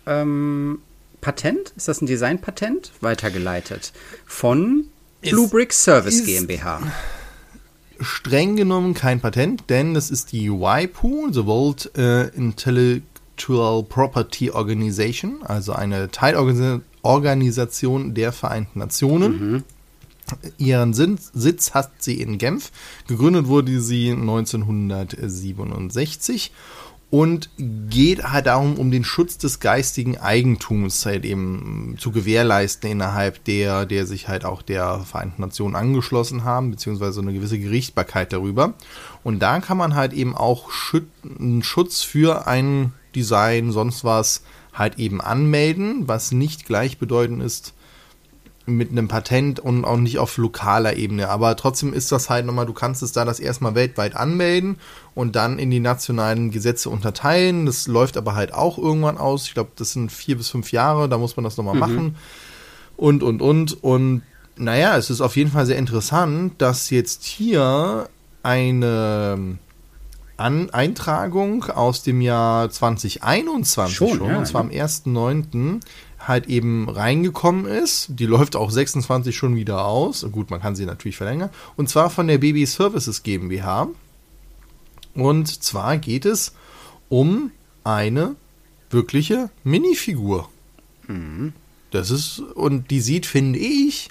[0.05, 0.79] ähm,
[1.21, 1.71] Patent?
[1.77, 2.91] Ist das ein Design-Patent?
[3.01, 3.93] Weitergeleitet
[4.25, 4.85] von
[5.21, 6.81] Blue Brick Service GmbH.
[7.99, 15.43] Streng genommen kein Patent, denn das ist die WIPO, the World uh, Intellectual Property Organization,
[15.43, 19.51] also eine Teilorganisation der Vereinten Nationen.
[19.51, 19.63] Mhm.
[20.57, 22.71] Ihren Sitz hat sie in Genf.
[23.07, 26.51] Gegründet wurde sie 1967
[27.09, 33.41] und geht halt darum, um den Schutz des geistigen Eigentums halt eben zu gewährleisten innerhalb
[33.45, 38.73] der, der sich halt auch der Vereinten Nationen angeschlossen haben, beziehungsweise eine gewisse Gerichtbarkeit darüber.
[39.23, 40.69] Und da kann man halt eben auch
[41.39, 47.73] einen Schutz für ein Design, sonst was halt eben anmelden, was nicht gleichbedeutend ist
[48.67, 51.29] mit einem Patent und auch nicht auf lokaler Ebene.
[51.29, 54.77] Aber trotzdem ist das halt nochmal, du kannst es da das erstmal weltweit anmelden
[55.15, 57.65] und dann in die nationalen Gesetze unterteilen.
[57.65, 59.45] Das läuft aber halt auch irgendwann aus.
[59.45, 61.79] Ich glaube, das sind vier bis fünf Jahre, da muss man das nochmal mhm.
[61.79, 62.15] machen.
[62.97, 63.83] und, und, und.
[63.83, 64.23] Und
[64.57, 68.09] naja, es ist auf jeden Fall sehr interessant, dass jetzt hier
[68.43, 69.57] eine
[70.35, 74.83] An Eintragung aus dem Jahr 2021 schon, schon ja, und zwar ja.
[74.83, 75.79] am 1.9.
[76.27, 78.07] halt eben reingekommen ist.
[78.09, 80.25] Die läuft auch 26 schon wieder aus.
[80.31, 81.49] Gut, man kann sie natürlich verlängern.
[81.75, 83.87] Und zwar von der Baby Services GmbH.
[85.13, 86.53] Und zwar geht es
[87.09, 87.51] um
[87.83, 88.35] eine
[88.89, 90.49] wirkliche Minifigur.
[91.07, 91.53] Mhm.
[91.91, 94.09] Das ist, und die sieht, finde ich,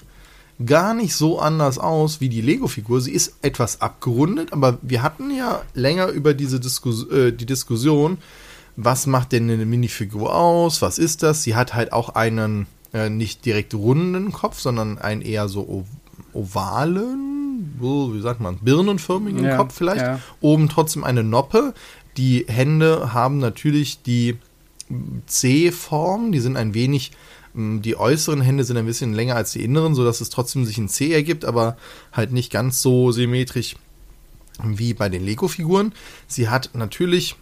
[0.65, 3.01] gar nicht so anders aus wie die Lego-Figur.
[3.01, 8.17] Sie ist etwas abgerundet, aber wir hatten ja länger über diese Diskus äh, die Diskussion,
[8.77, 10.81] was macht denn eine Minifigur aus?
[10.83, 11.43] Was ist das?
[11.43, 15.83] Sie hat halt auch einen äh, nicht direkt runden Kopf, sondern einen eher so
[16.31, 20.01] ovalen, wie sagt man, birnenförmigen ja, Kopf vielleicht.
[20.01, 20.19] Ja.
[20.41, 21.73] Oben trotzdem eine Noppe.
[22.17, 24.37] Die Hände haben natürlich die
[25.25, 27.11] C-Form, die sind ein wenig
[27.55, 30.77] ähm, die äußeren Hände sind ein bisschen länger als die inneren, sodass es trotzdem sich
[30.77, 31.77] ein C ergibt, aber
[32.13, 33.75] halt nicht ganz so symmetrisch
[34.63, 35.93] wie bei den Lego-Figuren.
[36.27, 37.35] Sie hat natürlich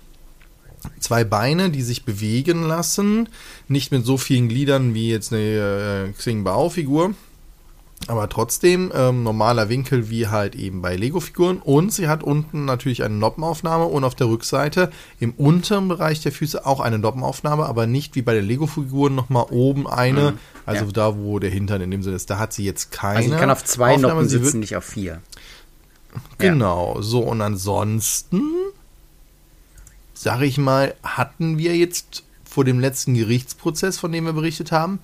[1.00, 3.30] zwei Beine, die sich bewegen lassen,
[3.68, 7.14] nicht mit so vielen Gliedern wie jetzt eine äh, Xing Bao-Figur.
[8.08, 11.58] Aber trotzdem ähm, normaler Winkel wie halt eben bei Lego-Figuren.
[11.58, 16.32] Und sie hat unten natürlich eine Noppenaufnahme und auf der Rückseite im unteren Bereich der
[16.32, 20.32] Füße auch eine Noppenaufnahme, aber nicht wie bei den Lego-Figuren nochmal oben eine.
[20.32, 20.92] Mhm, also ja.
[20.92, 22.30] da, wo der Hintern in dem Sinne ist.
[22.30, 23.18] Da hat sie jetzt keine.
[23.18, 24.14] Also sie kann auf zwei Aufnahme.
[24.16, 25.22] Noppen sitzen, nicht auf vier.
[26.38, 27.02] Genau, ja.
[27.02, 28.42] so und ansonsten,
[30.26, 34.98] sage ich mal, hatten wir jetzt vor dem letzten Gerichtsprozess, von dem wir berichtet haben,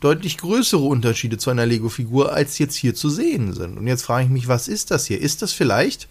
[0.00, 3.78] deutlich größere Unterschiede zu einer Lego-Figur als jetzt hier zu sehen sind.
[3.78, 5.18] Und jetzt frage ich mich, was ist das hier?
[5.18, 6.06] Ist das vielleicht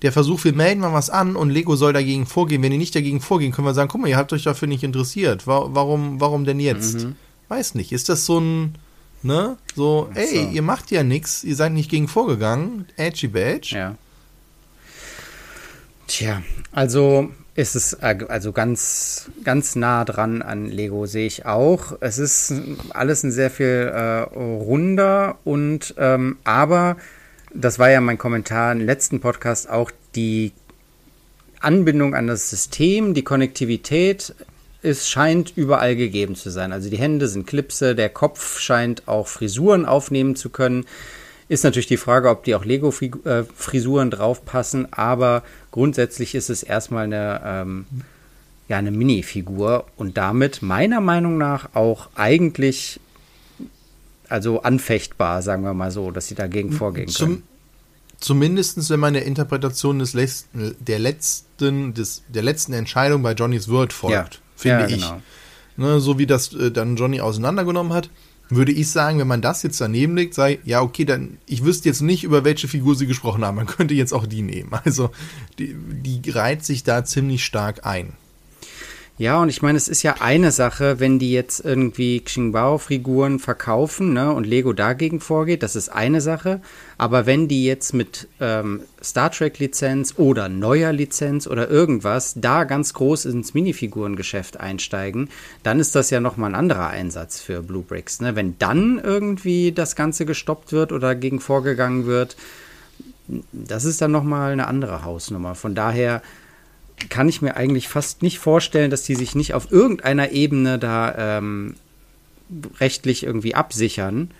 [0.00, 2.62] der Versuch, wir melden mal was an und Lego soll dagegen vorgehen.
[2.62, 4.82] Wenn die nicht dagegen vorgehen, können wir sagen, guck mal, ihr habt euch dafür nicht
[4.82, 5.46] interessiert.
[5.46, 7.04] Warum, warum denn jetzt?
[7.04, 7.16] Mhm.
[7.48, 7.92] Weiß nicht.
[7.92, 8.76] Ist das so ein,
[9.22, 9.58] ne?
[9.74, 10.50] So, ey, so.
[10.52, 12.86] ihr macht ja nichts, ihr seid nicht gegen vorgegangen.
[12.96, 13.76] Edgy Badge.
[13.76, 13.94] Ja.
[16.06, 17.28] Tja, also
[17.58, 21.98] ist es äh, also ganz, ganz nah dran an Lego, sehe ich auch.
[22.00, 22.52] Es ist
[22.90, 26.98] alles ein sehr viel äh, runder und ähm, aber,
[27.52, 30.52] das war ja mein Kommentar im letzten Podcast, auch die
[31.58, 34.36] Anbindung an das System, die Konnektivität,
[34.80, 36.70] es scheint überall gegeben zu sein.
[36.70, 40.84] Also die Hände sind Klipse, der Kopf scheint auch Frisuren aufnehmen zu können.
[41.48, 47.40] Ist natürlich die Frage, ob die auch Lego-Frisuren draufpassen, aber grundsätzlich ist es erstmal eine,
[47.42, 47.86] ähm,
[48.68, 53.00] ja, eine Mini-Figur und damit meiner Meinung nach auch eigentlich
[54.28, 57.42] also anfechtbar, sagen wir mal so, dass sie dagegen vorgehen Zum, können.
[58.20, 63.70] Zumindest wenn man der Interpretation des letzten, der letzten, des, der letzten Entscheidung bei Johnnys
[63.70, 64.40] Word folgt, ja.
[64.54, 65.02] finde ja, ich.
[65.02, 65.22] Genau.
[65.78, 68.10] Ne, so wie das äh, dann Johnny auseinandergenommen hat
[68.48, 71.88] würde ich sagen, wenn man das jetzt daneben legt, sei, ja, okay, dann, ich wüsste
[71.88, 73.56] jetzt nicht, über welche Figur sie gesprochen haben.
[73.56, 74.70] Man könnte jetzt auch die nehmen.
[74.84, 75.10] Also,
[75.58, 78.14] die, die reiht sich da ziemlich stark ein.
[79.18, 84.12] Ja, und ich meine, es ist ja eine Sache, wenn die jetzt irgendwie Xingbao-Figuren verkaufen
[84.12, 86.60] ne, und Lego dagegen vorgeht, das ist eine Sache.
[86.98, 92.94] Aber wenn die jetzt mit ähm, Star Trek-Lizenz oder neuer Lizenz oder irgendwas da ganz
[92.94, 95.30] groß ins Minifigurengeschäft einsteigen,
[95.64, 98.20] dann ist das ja nochmal ein anderer Einsatz für Blue Bricks.
[98.20, 98.36] Ne?
[98.36, 102.36] Wenn dann irgendwie das Ganze gestoppt wird oder dagegen vorgegangen wird,
[103.52, 105.56] das ist dann nochmal eine andere Hausnummer.
[105.56, 106.22] Von daher
[107.08, 111.38] kann ich mir eigentlich fast nicht vorstellen, dass die sich nicht auf irgendeiner Ebene da
[111.38, 111.74] ähm,
[112.80, 114.30] rechtlich irgendwie absichern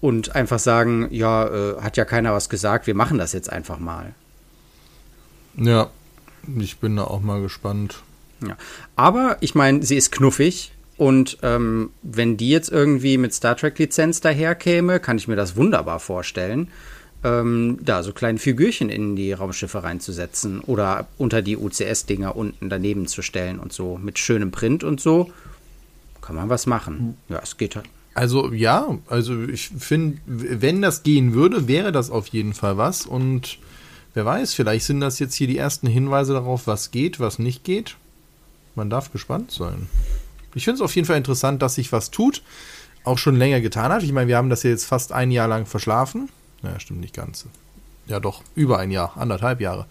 [0.00, 3.78] und einfach sagen, ja, äh, hat ja keiner was gesagt, wir machen das jetzt einfach
[3.78, 4.14] mal.
[5.56, 5.90] Ja,
[6.58, 8.02] ich bin da auch mal gespannt.
[8.46, 8.56] Ja.
[8.94, 14.20] Aber ich meine, sie ist knuffig und ähm, wenn die jetzt irgendwie mit Star Trek-Lizenz
[14.20, 16.68] daherkäme, kann ich mir das wunderbar vorstellen
[17.26, 23.08] ähm, da so kleine Figürchen in die Raumschiffe reinzusetzen oder unter die UCS-Dinger unten daneben
[23.08, 25.32] zu stellen und so mit schönem Print und so.
[26.20, 27.16] Kann man was machen.
[27.28, 27.86] Ja, es geht halt.
[28.14, 33.06] Also ja, also ich finde, wenn das gehen würde, wäre das auf jeden Fall was.
[33.06, 33.58] Und
[34.14, 37.64] wer weiß, vielleicht sind das jetzt hier die ersten Hinweise darauf, was geht, was nicht
[37.64, 37.96] geht.
[38.74, 39.88] Man darf gespannt sein.
[40.54, 42.42] Ich finde es auf jeden Fall interessant, dass sich was tut.
[43.04, 44.02] Auch schon länger getan hat.
[44.02, 46.28] Ich meine, wir haben das ja jetzt fast ein Jahr lang verschlafen.
[46.62, 47.46] Naja, stimmt nicht ganz.
[48.06, 49.86] Ja, doch, über ein Jahr, anderthalb Jahre.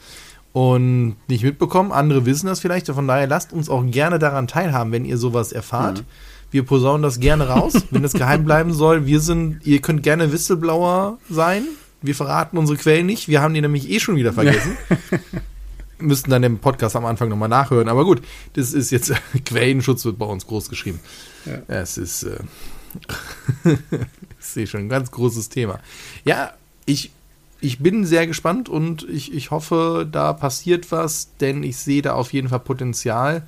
[0.54, 1.92] Und nicht mitbekommen.
[1.92, 2.88] Andere wissen das vielleicht.
[2.88, 6.00] Von daher lasst uns auch gerne daran teilhaben, wenn ihr sowas erfahrt.
[6.00, 6.06] Mhm.
[6.52, 9.06] Wir posaunen das gerne raus, wenn es geheim bleiben soll.
[9.06, 11.64] Wir sind, ihr könnt gerne Whistleblower sein.
[12.02, 13.28] Wir verraten unsere Quellen nicht.
[13.28, 14.78] Wir haben die nämlich eh schon wieder vergessen.
[16.00, 17.90] Müssten dann im Podcast am Anfang nochmal nachhören.
[17.90, 18.22] Aber gut,
[18.54, 19.12] das ist jetzt,
[19.46, 21.02] Quellenschutz wird bei uns groß geschrieben.
[21.46, 21.60] Ja.
[21.68, 22.38] Es ist, äh,
[23.64, 25.80] ich sehe schon, ein ganz großes Thema.
[26.24, 26.54] Ja,
[26.86, 27.12] ich,
[27.62, 32.14] ich bin sehr gespannt und ich, ich hoffe, da passiert was, denn ich sehe da
[32.14, 33.48] auf jeden Fall Potenzial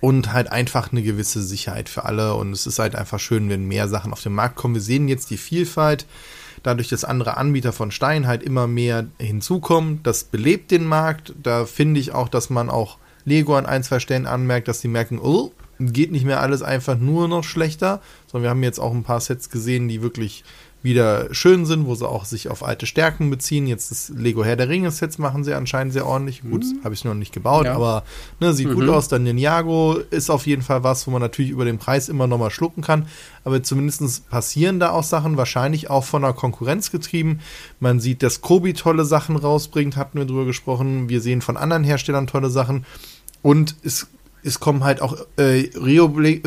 [0.00, 2.34] und halt einfach eine gewisse Sicherheit für alle.
[2.34, 4.74] Und es ist halt einfach schön, wenn mehr Sachen auf den Markt kommen.
[4.74, 6.06] Wir sehen jetzt die Vielfalt,
[6.62, 10.02] dadurch, dass andere Anbieter von Stein halt immer mehr hinzukommen.
[10.02, 11.34] Das belebt den Markt.
[11.42, 14.88] Da finde ich auch, dass man auch Lego an ein, zwei Stellen anmerkt, dass sie
[14.88, 18.92] merken, oh, geht nicht mehr alles einfach nur noch schlechter, sondern wir haben jetzt auch
[18.92, 20.44] ein paar Sets gesehen, die wirklich
[20.82, 23.66] wieder schön sind, wo sie auch sich auf alte Stärken beziehen.
[23.66, 26.42] Jetzt das Lego Herr der Ringe Sets machen sie anscheinend sehr ordentlich.
[26.42, 26.82] Gut, mhm.
[26.84, 27.74] habe ich noch nicht gebaut, ja.
[27.74, 28.02] aber
[28.40, 28.74] ne, sieht mhm.
[28.74, 29.08] gut aus.
[29.08, 32.38] Dann Ninjago ist auf jeden Fall was, wo man natürlich über den Preis immer noch
[32.38, 33.06] mal schlucken kann.
[33.44, 37.40] Aber zumindest passieren da auch Sachen, wahrscheinlich auch von der Konkurrenz getrieben.
[37.78, 41.10] Man sieht, dass Kobi tolle Sachen rausbringt, hatten wir drüber gesprochen.
[41.10, 42.86] Wir sehen von anderen Herstellern tolle Sachen.
[43.42, 44.08] Und es,
[44.42, 46.40] es kommen halt auch äh, Rio, äh,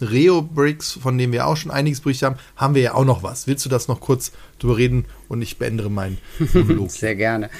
[0.00, 3.22] Reo Bricks, von dem wir auch schon einiges berichtet haben, haben wir ja auch noch
[3.22, 3.46] was.
[3.46, 6.18] Willst du das noch kurz drüber reden und ich beende meinen
[6.52, 6.90] Monolog?
[6.90, 7.50] Sehr gerne.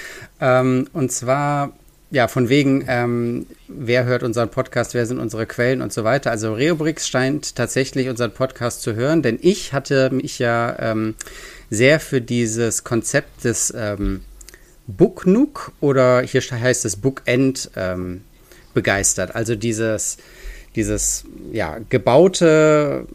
[0.40, 1.72] Ähm, und zwar,
[2.10, 6.30] ja, von wegen, ähm, wer hört unseren Podcast, wer sind unsere Quellen und so weiter.
[6.30, 11.14] Also Reobrix scheint tatsächlich unseren Podcast zu hören, denn ich hatte mich ja ähm,
[11.70, 14.22] sehr für dieses Konzept des ähm,
[14.86, 18.22] Book Nook oder hier heißt es Bookend ähm,
[18.74, 19.34] begeistert.
[19.34, 20.18] Also dieses
[20.76, 23.06] dieses ja, gebaute,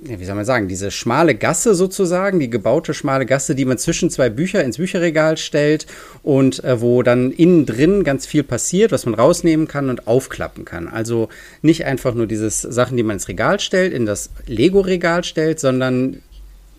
[0.00, 4.10] wie soll man sagen, diese schmale Gasse sozusagen, die gebaute schmale Gasse, die man zwischen
[4.10, 5.86] zwei Bücher ins Bücherregal stellt
[6.22, 10.64] und äh, wo dann innen drin ganz viel passiert, was man rausnehmen kann und aufklappen
[10.64, 10.86] kann.
[10.86, 11.28] Also
[11.62, 16.22] nicht einfach nur diese Sachen, die man ins Regal stellt, in das Lego-Regal stellt, sondern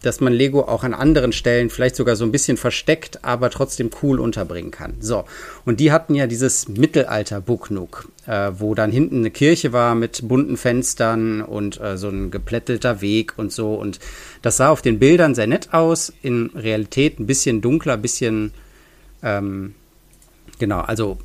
[0.02, 3.90] dass man Lego auch an anderen Stellen vielleicht sogar so ein bisschen versteckt, aber trotzdem
[4.02, 4.96] cool unterbringen kann.
[5.00, 5.26] So,
[5.66, 10.58] und die hatten ja dieses Mittelalter-Booknook, äh, wo dann hinten eine Kirche war mit bunten
[10.58, 13.74] Fenstern und äh, so ein geplättelter Weg und so.
[13.74, 14.00] Und
[14.42, 18.52] das sah auf den Bildern sehr nett aus, in Realität ein bisschen dunkler, ein bisschen,
[19.24, 19.74] ähm,
[20.60, 21.18] genau, also,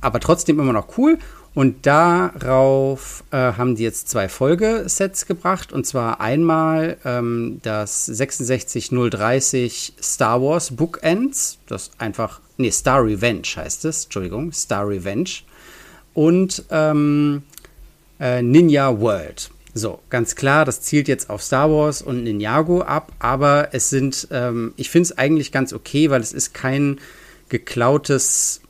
[0.00, 1.18] aber trotzdem immer noch cool.
[1.54, 5.72] Und darauf äh, haben die jetzt zwei Folgesets gebracht.
[5.72, 11.58] Und zwar einmal ähm, das 66030 Star Wars Bookends.
[11.68, 14.04] Das einfach, nee, Star Revenge heißt es.
[14.04, 15.30] Entschuldigung, Star Revenge.
[16.12, 17.44] Und ähm,
[18.18, 19.50] äh, Ninja World.
[19.76, 24.28] So, ganz klar, das zielt jetzt auf Star Wars und Ninjago ab, aber es sind,
[24.30, 27.00] ähm, ich finde es eigentlich ganz okay, weil es ist kein
[27.48, 28.60] geklautes,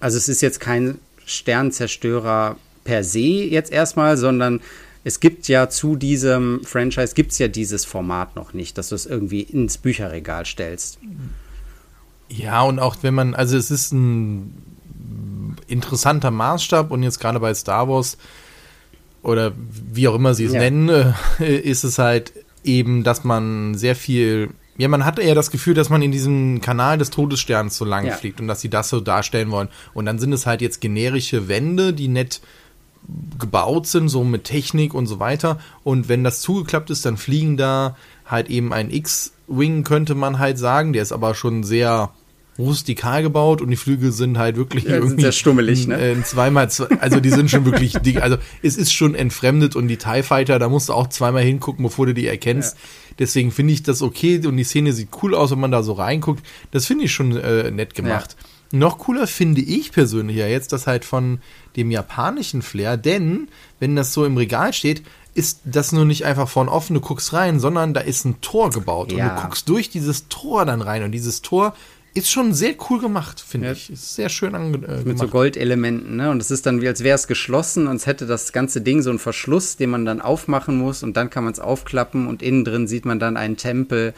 [0.00, 0.98] also es ist jetzt kein
[1.28, 4.60] Sternzerstörer per se jetzt erstmal, sondern
[5.04, 8.94] es gibt ja zu diesem Franchise, gibt es ja dieses Format noch nicht, dass du
[8.94, 10.98] es irgendwie ins Bücherregal stellst.
[12.28, 14.54] Ja, und auch wenn man, also es ist ein
[15.66, 18.18] interessanter Maßstab und jetzt gerade bei Star Wars
[19.22, 20.60] oder wie auch immer sie es ja.
[20.60, 22.32] nennen, ist es halt
[22.64, 26.60] eben, dass man sehr viel ja, man hatte eher das Gefühl, dass man in diesem
[26.60, 28.14] Kanal des Todessterns so lang ja.
[28.14, 29.68] fliegt und dass sie das so darstellen wollen.
[29.92, 32.40] Und dann sind es halt jetzt generische Wände, die nett
[33.38, 35.58] gebaut sind, so mit Technik und so weiter.
[35.82, 40.58] Und wenn das zugeklappt ist, dann fliegen da halt eben ein X-Wing, könnte man halt
[40.58, 40.92] sagen.
[40.92, 42.12] Der ist aber schon sehr
[42.58, 45.96] rustikal gebaut und die Flügel sind halt wirklich ja, irgendwie sehr stummelig, ne?
[45.96, 46.68] Äh, zweimal,
[47.00, 48.20] also die sind schon wirklich dick.
[48.20, 51.84] Also es ist schon entfremdet und die TIE Fighter, da musst du auch zweimal hingucken,
[51.84, 52.76] bevor du die erkennst.
[52.76, 53.07] Ja.
[53.18, 55.92] Deswegen finde ich das okay und die Szene sieht cool aus, wenn man da so
[55.92, 56.44] reinguckt.
[56.70, 58.36] Das finde ich schon äh, nett gemacht.
[58.38, 58.78] Ja.
[58.78, 61.40] Noch cooler finde ich persönlich ja jetzt das halt von
[61.76, 63.48] dem japanischen Flair, denn
[63.80, 65.02] wenn das so im Regal steht,
[65.34, 68.70] ist das nur nicht einfach von offen, du guckst rein, sondern da ist ein Tor
[68.70, 69.24] gebaut ja.
[69.24, 71.74] und du guckst durch dieses Tor dann rein und dieses Tor
[72.14, 73.72] ist schon sehr cool gemacht, finde ja.
[73.72, 73.90] ich.
[73.90, 76.30] Ist sehr schön ange äh, Mit so Goldelementen, ne?
[76.30, 79.02] Und es ist dann wie, als wäre es geschlossen und es hätte das ganze Ding
[79.02, 82.42] so einen Verschluss, den man dann aufmachen muss und dann kann man es aufklappen und
[82.42, 84.14] innen drin sieht man dann einen Tempel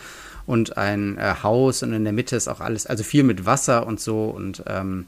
[0.47, 3.87] und ein äh, Haus und in der Mitte ist auch alles, also viel mit Wasser
[3.87, 5.07] und so und ähm,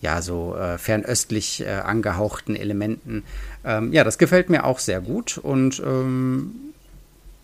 [0.00, 3.22] ja, so äh, fernöstlich äh, angehauchten Elementen.
[3.64, 6.73] Ähm, ja, das gefällt mir auch sehr gut und ähm,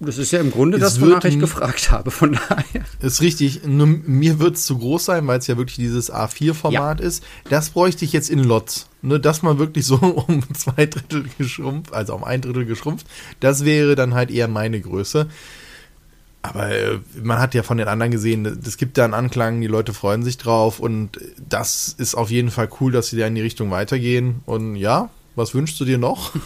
[0.01, 2.85] das ist ja im Grunde es das, wonach ich gefragt habe, von daher.
[3.03, 3.67] Ist richtig.
[3.67, 7.07] Nur mir wird es zu groß sein, weil es ja wirklich dieses A4-Format ja.
[7.07, 7.23] ist.
[7.51, 8.89] Das bräuchte ich jetzt in Lots.
[9.03, 13.07] Ne, dass man wirklich so um zwei Drittel geschrumpft, also um ein Drittel geschrumpft.
[13.41, 15.29] Das wäre dann halt eher meine Größe.
[16.43, 19.67] Aber äh, man hat ja von den anderen gesehen, es gibt da einen Anklang, die
[19.67, 23.35] Leute freuen sich drauf und das ist auf jeden Fall cool, dass sie da in
[23.35, 24.41] die Richtung weitergehen.
[24.47, 26.33] Und ja, was wünschst du dir noch?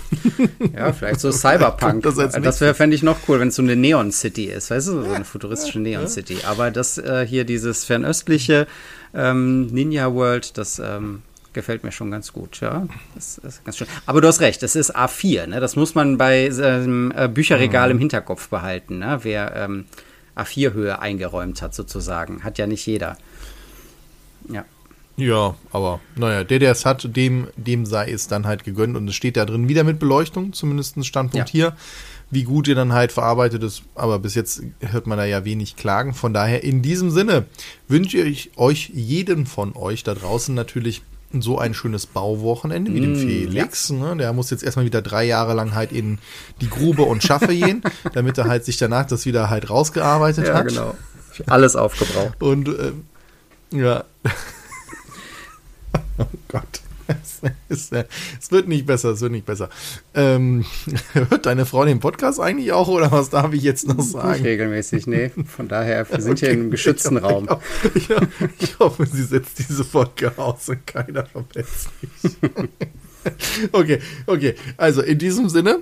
[0.74, 2.02] Ja, vielleicht so Cyberpunk.
[2.02, 4.88] das, das wäre, fände ich noch cool, wenn es so eine Neon City ist, weißt
[4.88, 6.38] du, so eine futuristische Neon City.
[6.44, 8.66] Aber das äh, hier, dieses fernöstliche
[9.14, 12.86] ähm, Ninja World, das ähm, gefällt mir schon ganz gut, ja.
[13.14, 13.86] Das ist ganz schön.
[14.06, 15.60] Aber du hast recht, das ist A4, ne?
[15.60, 17.92] Das muss man bei ähm, Bücherregal mhm.
[17.92, 19.20] im Hinterkopf behalten, ne?
[19.22, 19.84] Wer ähm,
[20.36, 22.42] A4-Höhe eingeräumt hat, sozusagen.
[22.42, 23.16] Hat ja nicht jeder.
[25.16, 25.54] Ja.
[25.70, 29.14] Aber naja, der, der es hat, dem, dem sei es dann halt gegönnt und es
[29.14, 31.52] steht da drin wieder mit Beleuchtung, zumindest Standpunkt ja.
[31.52, 31.76] hier.
[32.30, 35.76] Wie gut ihr dann halt verarbeitet ist, aber bis jetzt hört man da ja wenig
[35.76, 36.14] Klagen.
[36.14, 37.46] Von daher in diesem Sinne
[37.86, 41.02] wünsche ich euch jeden von euch da draußen natürlich
[41.42, 43.88] so ein schönes Bauwochenende wie mm, dem Felix.
[43.88, 43.96] Ja.
[43.96, 44.16] Ne?
[44.16, 46.18] Der muss jetzt erstmal wieder drei Jahre lang halt in
[46.60, 50.54] die Grube und Schaffe gehen, damit er halt sich danach das wieder halt rausgearbeitet ja,
[50.54, 50.72] hat.
[50.72, 50.94] Ja, genau.
[51.46, 52.40] Alles aufgebraucht.
[52.40, 52.92] Und äh,
[53.72, 54.04] ja.
[56.18, 56.80] oh Gott.
[57.68, 57.90] Es,
[58.50, 59.68] wird nicht besser, es wird nicht besser.
[60.14, 60.64] Ähm,
[61.12, 64.32] hört deine Frau den Podcast eigentlich auch oder was darf ich jetzt noch sagen?
[64.32, 65.30] Nicht regelmäßig, nee.
[65.46, 66.46] Von daher, wir sind okay.
[66.46, 67.48] hier in einem geschützten ich Raum.
[67.94, 68.16] Ich, ich,
[68.58, 72.36] ich, hoffe, sie setzt diese Folge aus und keiner verletzt mich.
[73.72, 74.54] okay, okay.
[74.76, 75.80] Also in diesem Sinne,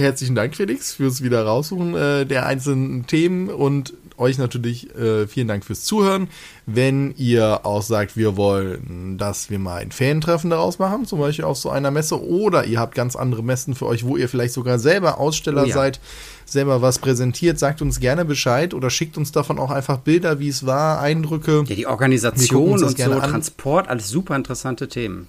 [0.00, 5.48] herzlichen Dank, Felix, fürs wieder raussuchen äh, der einzelnen Themen und euch natürlich äh, vielen
[5.48, 6.28] Dank fürs Zuhören.
[6.66, 11.44] Wenn ihr auch sagt, wir wollen, dass wir mal ein Fan-Treffen daraus machen, zum Beispiel
[11.44, 14.54] auf so einer Messe, oder ihr habt ganz andere Messen für euch, wo ihr vielleicht
[14.54, 15.74] sogar selber Aussteller oh ja.
[15.74, 16.00] seid,
[16.44, 20.48] selber was präsentiert, sagt uns gerne Bescheid oder schickt uns davon auch einfach Bilder, wie
[20.48, 21.64] es war, Eindrücke.
[21.66, 23.30] Ja, die Organisation und so, an.
[23.30, 25.28] Transport, alles super interessante Themen.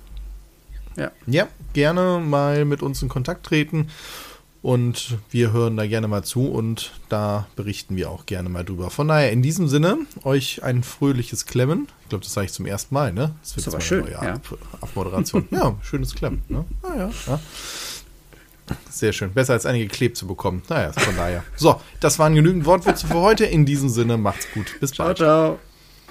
[0.97, 1.11] Ja.
[1.27, 3.87] ja, gerne mal mit uns in Kontakt treten.
[4.65, 8.89] Und wir hören da gerne mal zu und da berichten wir auch gerne mal drüber.
[8.89, 11.87] Von daher, in diesem Sinne, euch ein fröhliches Klemmen.
[12.01, 13.35] Ich glaube, das sage ich zum ersten Mal, ne?
[13.43, 14.07] Das wird das aber schön.
[14.09, 14.21] Ja.
[14.21, 15.47] Ab Abmoderation.
[15.51, 16.41] ja, schönes Klemmen.
[16.47, 16.65] Ne?
[16.81, 17.39] Naja, ah, ja.
[18.89, 19.31] Sehr schön.
[19.33, 20.63] Besser als einige geklebt zu bekommen.
[20.67, 21.43] Naja, von daher.
[21.55, 23.45] So, das waren genügend Wortwürze für heute.
[23.45, 24.79] In diesem Sinne, macht's gut.
[24.79, 25.17] Bis bald.
[25.17, 25.64] Ciao, ciao.